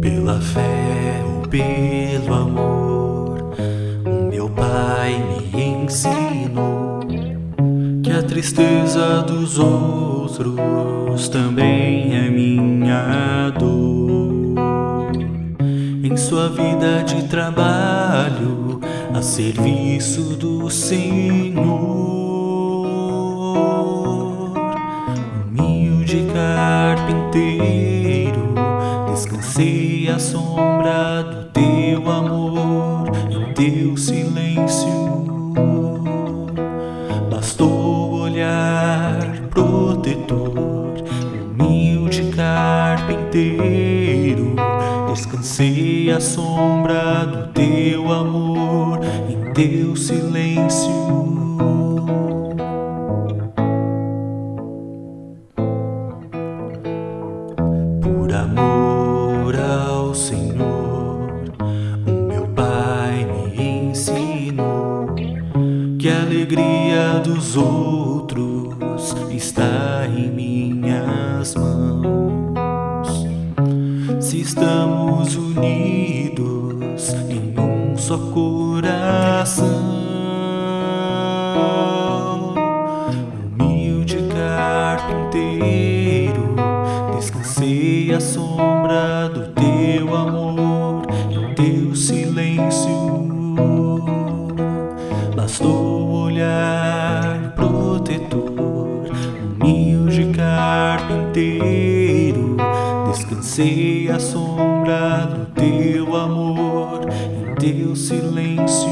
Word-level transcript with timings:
Pela 0.00 0.40
fé 0.40 1.22
ou 1.26 1.42
pelo 1.46 2.32
amor, 2.32 3.52
meu 4.30 4.48
pai 4.48 5.22
me 5.52 5.84
ensinou 5.84 7.00
que 8.02 8.10
a 8.10 8.22
tristeza 8.22 9.22
dos 9.22 9.58
outros 9.58 11.28
também 11.28 12.16
é 12.16 12.30
minha 12.30 13.50
dor. 13.58 15.12
Em 16.02 16.16
sua 16.16 16.48
vida 16.48 17.02
de 17.04 17.28
trabalho, 17.28 18.80
a 19.14 19.20
serviço 19.20 20.34
do 20.36 20.70
Senhor, 20.70 21.60
humilde 25.46 26.26
carpinteiro 26.32 27.89
Descansei 29.20 30.08
à 30.08 30.18
sombra 30.18 31.22
do 31.22 31.44
teu 31.50 32.10
amor, 32.10 33.12
em 33.30 33.52
teu 33.52 33.94
silêncio. 33.94 34.88
Bastou 37.30 38.14
olhar 38.14 39.20
protetor, 39.50 40.94
humilde 41.50 42.32
carpinteiro. 42.34 43.36
Descansei 45.12 46.10
à 46.10 46.18
sombra 46.18 47.26
do 47.26 47.48
teu 47.52 48.10
amor, 48.10 49.00
em 49.28 49.52
teu 49.52 49.94
silêncio. 49.96 50.98
por 58.00 58.32
amor 58.32 58.99
dos 67.18 67.56
outros 67.56 69.14
está 69.30 70.06
em 70.06 70.30
minhas 70.30 71.54
mãos. 71.54 73.26
Se 74.20 74.40
estamos 74.40 75.34
unidos 75.34 77.12
em 77.28 77.52
um 77.58 77.96
só 77.96 78.16
coração. 78.16 79.66
Humilde 83.58 84.18
carpinteiro, 84.32 86.54
descansei 87.16 88.14
à 88.14 88.20
sombra 88.20 89.28
do 89.28 89.48
teu 89.52 90.14
amor, 90.14 90.59
descansei 103.10 104.08
à 104.08 104.20
sombra 104.20 105.26
do 105.26 105.46
teu 105.46 106.14
amor, 106.14 107.00
em 107.10 107.54
teu 107.56 107.96
silêncio. 107.96 108.88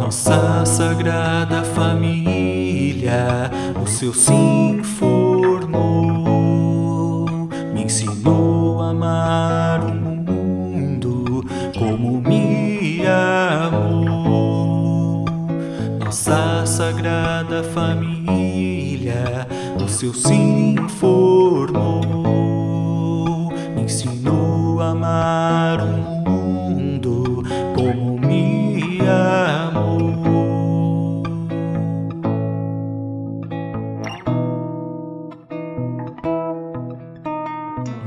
Nossa 0.00 0.64
sagrada 0.66 1.62
família, 1.62 3.50
o 3.80 3.86
seu 3.86 4.12
sim 4.12 4.80
formou, 4.82 5.17
família, 17.78 19.46
o 19.80 19.88
seu 19.88 20.12
sim 20.12 20.74
formou, 20.98 22.26
me 23.76 23.82
ensinou 23.82 24.80
a 24.80 24.90
amar 24.90 25.78
o 25.80 25.86
mundo 26.28 27.44
como 27.76 28.18
me 28.18 28.98
amou. 29.06 31.22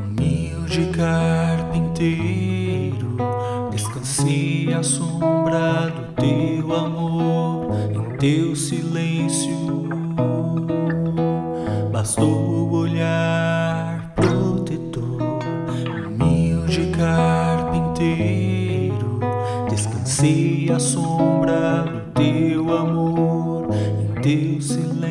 Humilde 0.06 0.88
carpinteiro, 0.88 3.16
descansei 3.72 4.74
à 4.74 4.84
sombra 4.84 5.90
do 5.96 6.12
teu 6.22 6.74
amor, 6.76 7.61
teu 8.22 8.56
silêncio. 8.56 9.90
Bastou 11.92 12.72
olhar 12.72 14.14
protetor, 14.16 15.40
humilde 16.06 16.92
carpinteiro, 16.96 19.20
descansei 19.68 20.72
à 20.72 20.78
sombra 20.78 21.84
do 21.84 22.12
teu 22.12 22.78
amor, 22.78 23.70
em 23.74 24.14
teu 24.22 24.62
silêncio. 24.62 25.11